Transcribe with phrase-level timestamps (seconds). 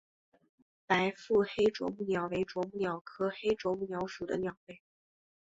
[0.87, 4.81] 白腹黑啄木鸟为啄木鸟科黑啄木鸟属的鸟类。